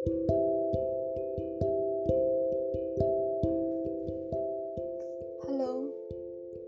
[0.00, 0.16] Halo,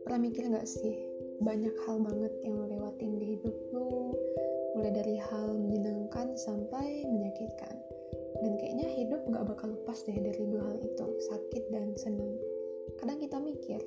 [0.05, 1.01] pernah mikir gak sih
[1.41, 4.13] banyak hal banget yang lo lewatin di hidup lo
[4.77, 7.73] mulai dari hal menyenangkan sampai menyakitkan.
[8.45, 12.37] Dan kayaknya hidup gak bakal lepas deh dari dua hal itu sakit dan senang.
[13.01, 13.81] Kadang kita mikir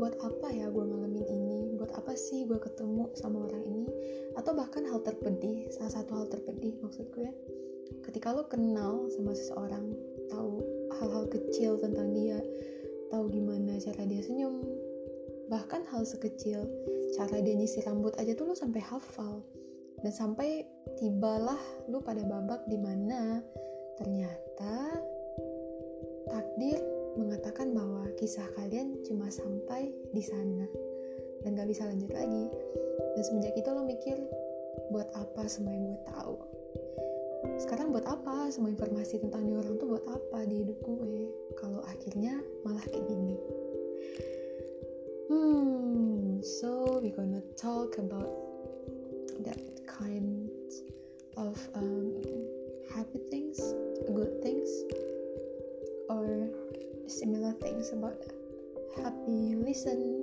[0.00, 1.68] buat apa ya gue ngalamin ini?
[1.76, 3.92] Buat apa sih gue ketemu sama orang ini?
[4.40, 7.28] Atau bahkan hal terpedih salah satu hal terpedih maksud gue
[8.06, 9.94] ketika lo kenal sama seseorang
[10.30, 10.62] tahu
[10.98, 12.38] hal-hal kecil tentang dia
[13.10, 14.64] tahu gimana cara dia senyum
[15.46, 16.66] bahkan hal sekecil
[17.14, 19.40] cara dia nyisir rambut aja tuh lo sampai hafal.
[20.04, 20.68] Dan sampai
[21.00, 23.40] tibalah lo pada babak di mana
[23.96, 25.00] ternyata
[26.28, 26.76] takdir
[27.16, 30.68] mengatakan bahwa kisah kalian cuma sampai di sana
[31.40, 32.52] dan gak bisa lanjut lagi.
[33.16, 34.20] Dan semenjak itu lo mikir
[34.92, 36.36] buat apa semua yang gue tahu
[37.60, 38.48] sekarang buat apa?
[38.52, 41.28] Semua informasi tentang dia orang tuh buat apa di hidup gue?
[41.56, 43.36] Kalau akhirnya malah kayak gini.
[45.26, 45.96] Hmm
[46.46, 48.30] so we gonna talk about
[49.42, 50.46] that kind
[51.36, 52.12] of um,
[52.92, 53.58] happy things
[54.14, 54.70] good things
[56.06, 56.46] or
[57.10, 58.14] similar things about
[59.00, 60.22] happy listen.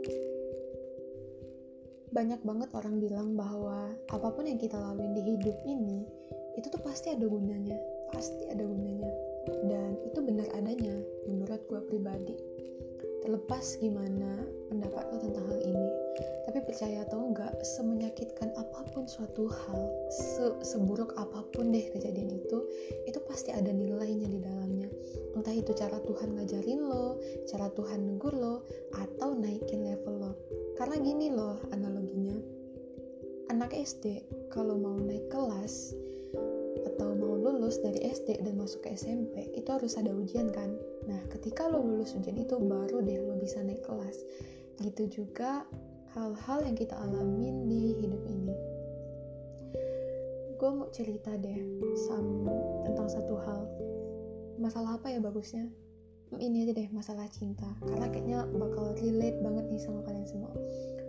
[2.13, 6.05] Banyak banget orang bilang bahwa apa pun yang kita lalui di hidup ini
[6.57, 7.77] itu tuh pasti ada gunanya.
[8.13, 9.11] Pasti ada gunanya.
[9.67, 10.95] Dan itu benar adanya
[11.27, 12.35] menurut gue pribadi.
[13.23, 15.89] Terlepas gimana pendapat lo tentang hal ini
[16.53, 19.81] tapi percaya atau enggak semenyakitkan apa pun suatu hal
[20.13, 22.57] se seburuk apa pun deh kejadian itu
[23.09, 24.85] itu pasti ada nilainya di dalamnya.
[25.33, 27.17] Entah itu cara Tuhan ngajarin lo
[27.49, 28.61] cara Tuhan negur lo
[28.93, 30.33] atau naikin level lo.
[30.77, 32.37] Karena gini loh analoginya.
[33.49, 34.21] Anak SD
[34.53, 35.97] kalau mau naik kelas
[36.87, 40.75] atau mau lulus dari SD dan masuk ke SMP itu harus ada ujian kan?
[41.07, 44.17] Nah ketika lo lulus ujian itu baru deh lo bisa naik kelas.
[44.81, 45.63] Gitu juga
[46.13, 48.53] hal-hal yang kita alamin di hidup ini.
[50.61, 51.59] Gue mau cerita deh
[52.07, 52.53] sama
[52.87, 53.61] tentang satu hal.
[54.61, 55.67] Masalah apa ya bagusnya?
[56.33, 57.67] Ini aja deh masalah cinta.
[57.83, 60.53] Karena kayaknya bakal relate banget nih sama kalian semua.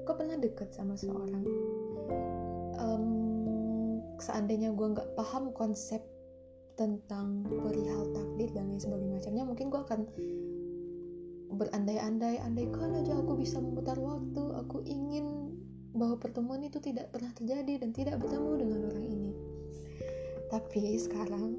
[0.05, 1.45] Gue pernah deket sama seorang
[4.19, 6.03] seandainya gue nggak paham konsep
[6.75, 10.01] tentang perihal takdir dan lain sebagainya macamnya mungkin gue akan
[11.55, 15.55] berandai-andai andaikan aja aku bisa memutar waktu aku ingin
[15.95, 19.33] bahwa pertemuan itu tidak pernah terjadi dan tidak bertemu dengan orang ini.
[20.51, 21.55] Tapi sekarang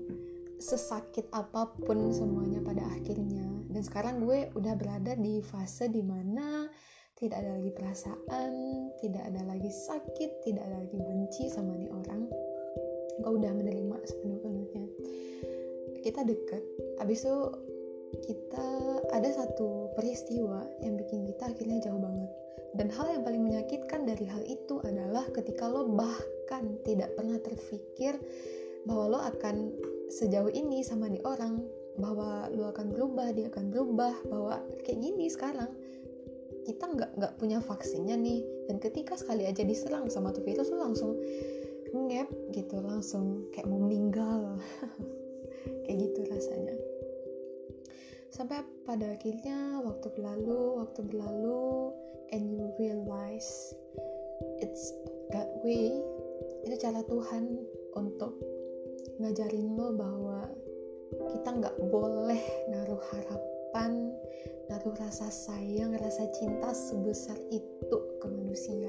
[0.59, 6.67] sesakit apa pun semuanya pada akhirnya dan sekarang gue udah berada di fase di mana
[7.15, 8.51] tidak ada lagi perasaan
[9.01, 12.27] tidak ada lagi sakit tidak ada lagi benci sama nih orang
[13.19, 14.85] gue udah menerima sepenuh-penuhnya.
[16.03, 16.63] Kita deket
[17.01, 17.37] abis itu
[18.27, 18.67] kita
[19.11, 22.31] ada satu peristiwa yang bikin kita akhirnya jauh banget.
[22.75, 28.19] Dan hal yang paling menyakitkan dari hal itu adalah ketika lo bahkan tidak pernah terpikir
[28.83, 29.71] bahwa lo akan
[30.11, 31.63] sejauh ini sama nih orang
[31.95, 35.71] bahwa lo akan berubah dia akan berubah bahwa kayak gini sekarang
[36.65, 38.41] kita nggak nggak punya vaksinnya nih.
[38.65, 41.21] Dan ketika sekali aja diserang sama tuh virus lo langsung
[41.95, 44.59] ngep gitu langsung kayak mau meninggal.
[45.85, 46.75] Kayak gitu rasanya.
[48.29, 51.93] Sampai pada akhirnya waktu berlalu waktu berlalu
[52.33, 53.73] and you realize
[54.61, 54.93] it's
[55.29, 55.93] that way.
[56.65, 57.61] Itu cara Tuhan
[57.97, 58.37] untuk
[59.21, 60.49] ngajarin lo bahwa
[61.31, 63.01] kita nggak boleh naruh
[63.75, 64.15] harapan
[64.71, 68.87] naruh rasa sayang rasa cinta sebesar itu ke manusia.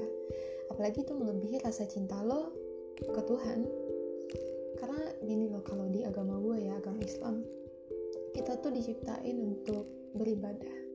[0.71, 2.55] Apalagi itu melebihi rasa cinta lo
[2.95, 3.67] ke Tuhan.
[4.79, 7.43] Karena gini loh kalau di agama gue ya agama Islam
[8.31, 10.87] kita tuh diciptain untuk beribadah.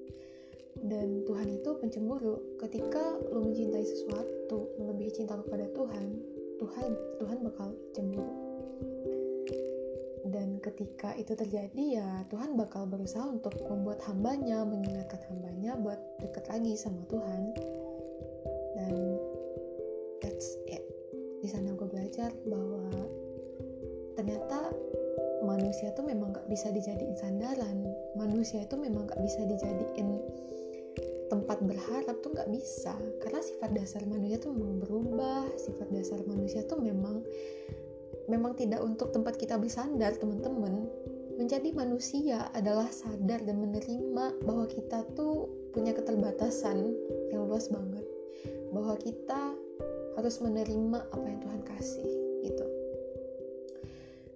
[0.81, 2.57] Dan Tuhan itu pencemburu.
[2.65, 6.17] Ketika lo mencintai sesuatu melebihi cinta kepada Tuhan
[6.57, 8.53] Tuhan Tuhan bakal cemburu
[10.33, 16.49] dan ketika itu terjadi ya Tuhan bakal berusaha untuk membuat hambanya mengingatkan hambanya buat deket
[16.49, 17.53] lagi sama Tuhan.
[18.73, 18.95] Dan
[20.25, 20.81] that's it.
[21.45, 22.89] Di sana gue belajar bahwa
[24.17, 24.73] ternyata
[25.45, 27.85] manusia tuh memang gak bisa dijadiin sandaran.
[28.17, 30.09] Manusia itu memang gak bisa dijadiin
[31.29, 32.97] tempat berharap tuh gak bisa.
[33.21, 37.21] Karena sifat dasar manusia tuh memang berubah sifat dasar manusia tuh memang
[38.33, 40.89] memang tidak untuk tempat kita bersandar teman-teman.
[41.37, 46.97] Menjadi manusia adalah sadar dan menerima bahwa kita tuh punya keterbatasan
[47.29, 48.05] yang luas banget.
[48.73, 49.53] Bahwa kita
[50.17, 52.67] harus menerima apa yang Tuhan kasih gitu.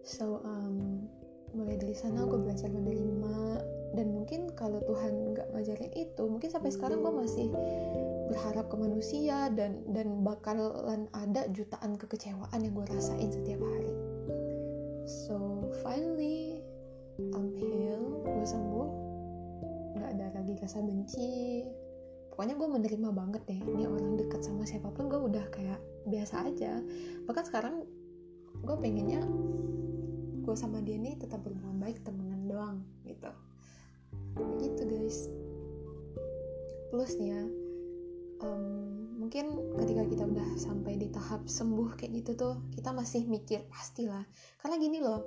[0.05, 1.09] So um,
[1.57, 3.65] mulai sana gue belajar menerima.
[3.97, 7.49] Dan mungkin kalau Tuhan nggak ngajarin itu mungkin sampai sekarang gue masih
[8.27, 13.95] berharap ke manusia dan dan bakalan ada jutaan kekecewaan yang gue rasain setiap hari.
[15.07, 16.59] So finally
[17.33, 18.89] I'm healed gue sembuh.
[19.97, 21.63] Nggak ada lagi rasa benci.
[22.35, 25.81] Pokoknya gue menerima banget deh ini orang dekat sama siapa pun gue udah kayak
[26.11, 26.83] biasa aja.
[27.25, 27.87] Bahkan sekarang
[28.61, 29.23] gue pengennya
[30.43, 33.31] gue sama dia nih tetap berhubungan baik temenan doang gitu.
[34.61, 35.31] Gitu guys.
[36.91, 37.43] Plus nih ya
[38.43, 43.65] um, mungkin ketika kita udah sampai di tahap sembuh kayak gitu tuh kita masih mikir
[43.69, 44.25] pastilah.
[44.63, 45.27] Karena gini loh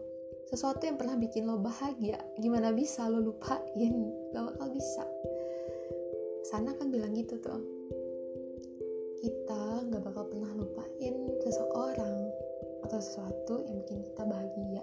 [0.50, 3.94] sesuatu yang pernah bikin lo bahagia gimana bisa lo lupain?
[4.34, 5.06] Gak bakal bisa.
[6.50, 7.62] Sana kan bilang gitu tuh.
[9.20, 12.18] Kita gak bakal pernah lupain seseorang
[12.88, 14.82] atau sesuatu yang bikin kita bahagia.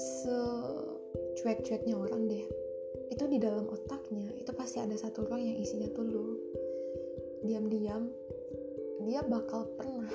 [0.00, 2.46] Secuek-cueknya orang deh.
[3.12, 6.40] Itu di dalam otaknya itu pasti ada satu ruang yang isinya tuh lu
[7.42, 8.08] diam-diam
[9.02, 10.10] dia bakal pernah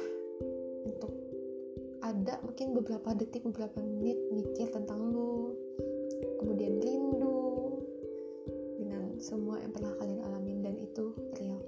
[0.88, 1.12] untuk
[2.00, 5.52] ada mungkin beberapa detik beberapa menit mikir tentang lu
[6.40, 7.84] kemudian rindu
[8.80, 11.60] dengan semua yang pernah kalian alamin dan itu real.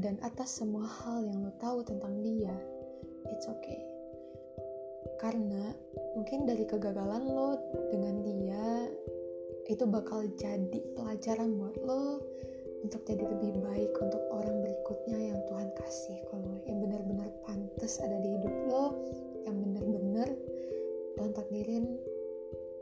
[0.00, 2.54] Dan atas semua hal yang lo tahu tentang dia
[3.28, 3.80] it's okay.
[5.20, 5.72] Karena
[6.16, 7.56] mungkin dari kegagalan lo
[7.92, 8.68] dengan dia
[9.68, 12.20] itu bakal jadi pelajaran buat lo
[12.80, 16.18] untuk jadi lebih baik untuk orang berikutnya yang Tuhan kasih.
[16.32, 18.96] Kalau yang benar-benar pantas ada di hidup lo
[19.44, 20.28] yang benar-benar
[21.16, 21.84] Tuhan takdirin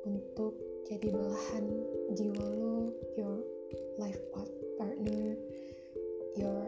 [0.07, 0.55] untuk
[0.87, 1.65] jadi belahan
[2.15, 3.43] jiwa lo your
[3.99, 4.21] life
[4.79, 5.35] partner
[6.39, 6.63] your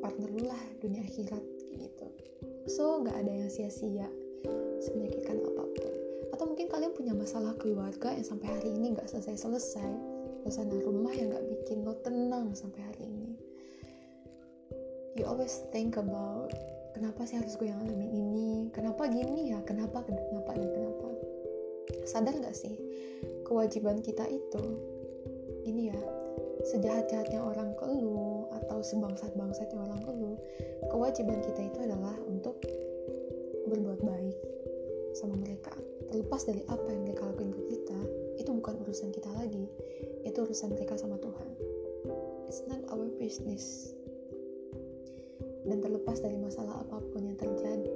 [0.00, 1.44] partner lo lah dunia akhirat
[1.76, 2.06] gitu.
[2.64, 4.08] So nggak ada yang sia-sia
[4.80, 5.94] semenyakitkan apa pun.
[6.32, 10.13] Atau mungkin kalian punya masalah keluarga yang sampai hari ini nggak selesai-selesai
[10.44, 13.32] suasana rumah yang nggak bikin lo tenang sampai hari ini.
[15.16, 16.52] You always think about
[16.92, 18.50] kenapa sih harus gue yang ngalamin ini?
[18.76, 19.64] Kenapa gini ya?
[19.64, 21.08] Kenapa kenapa dan kenapa?
[22.04, 22.76] Sadar nggak sih
[23.48, 24.64] kewajiban kita itu?
[25.64, 26.00] Ini ya
[26.68, 30.36] sejahat-jahatnya orang ke lu atau sebangsat-bangsatnya orang ke lu
[30.92, 32.60] kewajiban kita itu adalah untuk
[33.64, 34.36] berbuat baik
[35.16, 35.72] sama mereka.
[36.12, 37.98] Terlepas dari apa yang mereka lakuin ke kita
[38.44, 39.32] itu bukan urusan kita
[40.34, 41.50] itu urusan mereka sama Tuhan.
[42.50, 43.94] It's not our business.
[45.62, 47.94] Dan terlepas dari masalah apa pun yang terjadi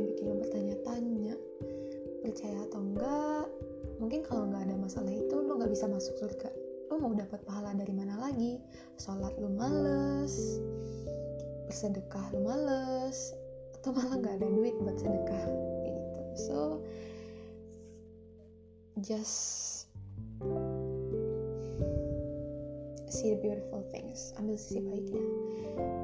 [0.00, 1.36] yang bikin lo bertanya-tanya
[2.24, 3.46] percaya atau enggak
[4.00, 6.48] mungkin kalau nggak ada masalah itu lo nggak bisa masuk surga.
[6.88, 8.56] Lo mau dapat pahala dari mana lagi?
[8.96, 10.56] Sholat lo males
[11.68, 13.36] bersedekah lo males
[13.76, 15.46] atau malah nggak ada duit buat sedekah
[15.84, 16.20] gitu.
[16.48, 16.58] So
[19.04, 19.83] just
[23.24, 24.36] see the beautiful things.
[24.36, 25.24] Ambil sisi baiknya.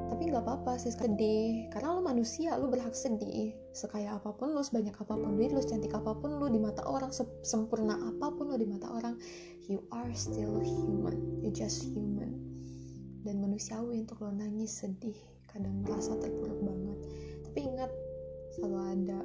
[0.09, 1.69] Tapi nggak apa-apa sih sedih.
[1.69, 3.53] Karena lo manusia lo berhak sedih.
[3.77, 6.81] Sekaya apa pun lo sebanyak apa pun duit lo secantik apa pun lo di mata
[6.89, 7.13] orang
[7.45, 9.21] sempurna apa pun lo di mata orang
[9.69, 11.45] you are still human.
[11.45, 12.41] You just human.
[13.21, 15.13] Dan manusiawi untuk lo nangis sedih
[15.45, 16.97] kadang merasa terpuruk banget.
[17.45, 17.91] Tapi ingat
[18.57, 19.21] selalu ada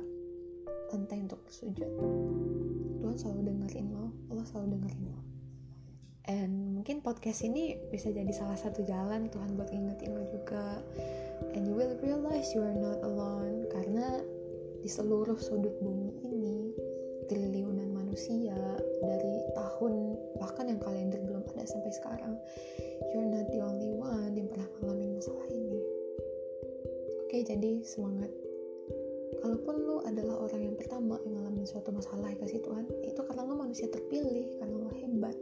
[0.94, 1.90] lantai untuk bersujud
[3.02, 5.18] Tuhan selalu dengerin lo Allah selalu dengerin lo
[6.26, 10.82] and mungkin podcast ini bisa jadi salah satu jalan Tuhan buat ingetin lo juga
[11.54, 14.22] and you will realize you are not alone karena
[14.82, 16.58] di seluruh sudut bumi ini
[17.26, 18.54] triliunan manusia
[19.02, 22.34] dari tahun bahkan yang kalender belum ada sampai sekarang
[23.14, 25.96] you're not the only one yang pernah ngalamin masalah ini
[27.26, 28.30] Oke, jadi semangat.
[29.42, 33.42] Kalaupun lu adalah orang yang pertama yang ngalamin suatu masalah ya kasih Tuhan, itu karena
[33.42, 35.34] lu manusia terpilih, karena lu hebat.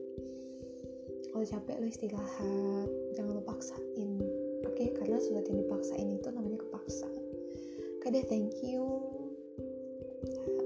[1.34, 2.88] Kalau capek lu istirahat,
[3.18, 4.10] jangan lu paksain.
[4.70, 7.10] Oke, karena sesuatu yang dipaksain itu namanya kepaksa.
[8.14, 9.02] Deh, thank you.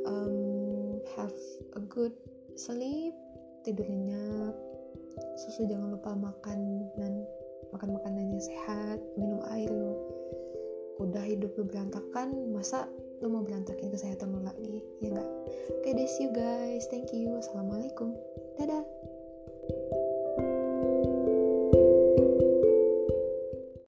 [0.05, 1.33] Um, have
[1.73, 2.13] a good
[2.61, 3.17] sleep,
[3.65, 4.53] tidur nyenyak.
[5.41, 7.25] Susu jangan lupa makan dan
[7.73, 9.97] makan makanan yang sehat, minum air lu
[11.01, 12.85] udah hidup lu berantakan masa
[13.25, 15.31] lu mau berantakin kesehatan lu lagi ya enggak
[15.79, 18.19] oke okay, see you guys thank you assalamualaikum
[18.59, 18.83] dadah